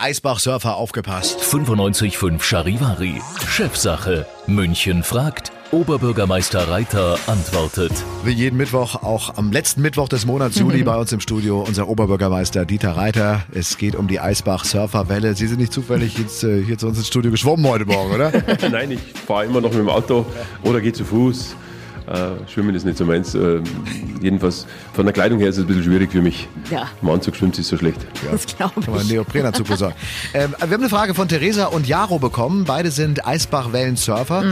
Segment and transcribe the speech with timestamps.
[0.00, 1.40] Eisbach-Surfer aufgepasst.
[1.42, 3.20] 95.5 Charivari.
[3.46, 4.24] Chefsache.
[4.46, 5.52] München fragt.
[5.72, 7.92] Oberbürgermeister Reiter antwortet.
[8.24, 11.86] Wie jeden Mittwoch, auch am letzten Mittwoch des Monats Juli bei uns im Studio, unser
[11.86, 13.42] Oberbürgermeister Dieter Reiter.
[13.52, 15.34] Es geht um die Eisbach-Surferwelle.
[15.34, 18.32] Sie sind nicht zufällig jetzt, äh, hier zu uns ins Studio geschwommen heute Morgen, oder?
[18.70, 20.24] Nein, ich fahre immer noch mit dem Auto
[20.62, 21.56] oder gehe zu Fuß.
[22.06, 23.34] Äh, Schwimmen ist nicht so meins.
[23.34, 23.60] Äh,
[24.20, 26.48] jedenfalls von der Kleidung her ist es ein bisschen schwierig für mich.
[26.70, 26.88] Ja.
[27.02, 27.98] Im Anzug schwimmt es so schlecht.
[28.30, 29.10] Das glaube Kann man ich.
[29.12, 29.94] Neoprenanzug besorgen.
[30.32, 32.64] Ähm, wir haben eine Frage von Theresa und Jaro bekommen.
[32.64, 34.44] Beide sind Eisbach-Wellensurfer.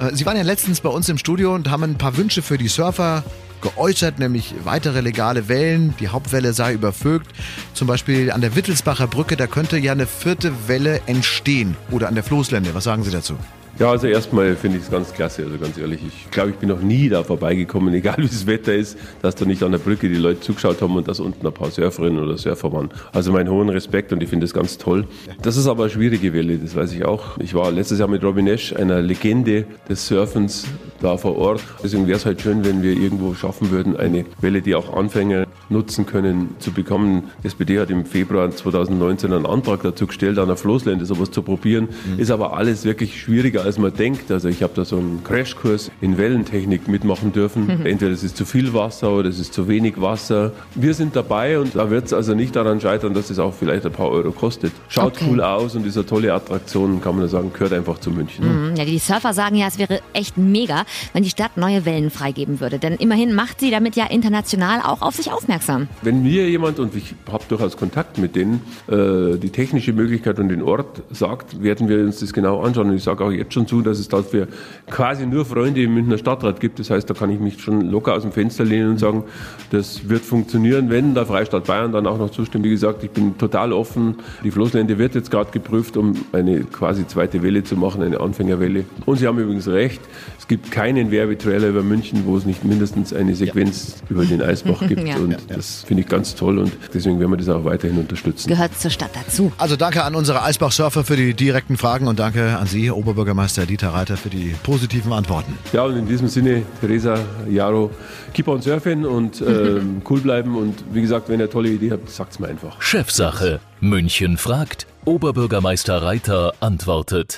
[0.00, 2.56] Äh, Sie waren ja letztens bei uns im Studio und haben ein paar Wünsche für
[2.56, 3.24] die Surfer
[3.60, 5.94] geäußert, nämlich weitere legale Wellen.
[6.00, 7.26] Die Hauptwelle sei übervögt.
[7.74, 11.76] Zum Beispiel an der Wittelsbacher Brücke, da könnte ja eine vierte Welle entstehen.
[11.90, 12.74] Oder an der Floßlände.
[12.74, 13.34] Was sagen Sie dazu?
[13.78, 16.00] Ja, also erstmal finde ich es ganz klasse, also ganz ehrlich.
[16.04, 19.44] Ich glaube, ich bin noch nie da vorbeigekommen, egal wie das Wetter ist, dass da
[19.44, 22.36] nicht an der Brücke die Leute zugeschaut haben und dass unten ein paar Surferinnen oder
[22.36, 22.90] Surfer waren.
[23.12, 25.06] Also meinen hohen Respekt und ich finde das ganz toll.
[25.42, 27.38] Das ist aber eine schwierige Welle, das weiß ich auch.
[27.38, 30.66] Ich war letztes Jahr mit Robin Nash, einer Legende des Surfens,
[31.00, 31.62] da vor Ort.
[31.80, 35.46] Deswegen wäre es halt schön, wenn wir irgendwo schaffen würden, eine Welle, die auch Anfänger
[35.68, 37.24] nutzen können, zu bekommen.
[37.42, 41.42] Die SPD hat im Februar 2019 einen Antrag dazu gestellt, an der Floßlände sowas zu
[41.42, 41.88] probieren.
[42.16, 44.30] Ist aber alles wirklich schwieriger, als man denkt.
[44.30, 47.68] Also ich habe da so einen Crashkurs in Wellentechnik mitmachen dürfen.
[47.86, 50.52] Entweder es ist zu viel Wasser oder es ist zu wenig Wasser.
[50.74, 53.84] Wir sind dabei und da wird es also nicht daran scheitern, dass es auch vielleicht
[53.86, 54.72] ein paar Euro kostet.
[54.88, 55.26] Schaut Okay.
[55.30, 58.74] cool aus und ist eine tolle Attraktion, kann man nur sagen, gehört einfach zu München.
[58.76, 62.60] Ja, die Surfer sagen ja, es wäre echt mega, wenn die Stadt neue Wellen freigeben
[62.60, 62.78] würde.
[62.78, 65.88] Denn immerhin macht sie damit ja international auch auf sich aufmerksam.
[66.02, 70.48] Wenn mir jemand, und ich habe durchaus Kontakt mit denen, äh, die technische Möglichkeit und
[70.50, 72.90] den Ort sagt, werden wir uns das genau anschauen.
[72.90, 74.48] Und ich sage auch jetzt schon zu, dass es dafür
[74.90, 76.78] quasi nur Freunde im Münchner Stadtrat gibt.
[76.78, 79.24] Das heißt, da kann ich mich schon locker aus dem Fenster lehnen und sagen,
[79.70, 82.64] das wird funktionieren, wenn der Freistaat Bayern dann auch noch zustimmt.
[82.64, 84.16] Wie gesagt, ich bin total offen.
[84.44, 88.84] Die Floßlände wird jetzt gerade geprüft, um eine quasi zweite Welle zu machen, eine Anfängerwelle.
[89.06, 90.00] Und Sie haben übrigens recht,
[90.38, 94.86] es gibt keinen Werbetrailer über München, wo es nicht mindestens eine Sequenz über den Eisbach
[94.86, 94.98] gibt.
[95.08, 95.16] Ja.
[95.16, 98.48] Und das finde ich ganz toll und deswegen werden wir das auch weiterhin unterstützen.
[98.48, 99.52] Gehört zur Stadt dazu.
[99.56, 103.90] Also danke an unsere Eisbach-Surfer für die direkten Fragen und danke an Sie, Oberbürgermeister Dieter
[103.90, 105.58] Reiter, für die positiven Antworten.
[105.72, 107.90] Ja, und in diesem Sinne, Theresa, Jaro,
[108.32, 110.56] keep on surfing und ähm, cool bleiben.
[110.56, 112.80] Und wie gesagt, wenn ihr eine tolle Idee habt, sagt's mir einfach.
[112.80, 113.60] Chefsache.
[113.80, 114.86] München fragt.
[115.04, 117.36] Oberbürgermeister Reiter antwortet.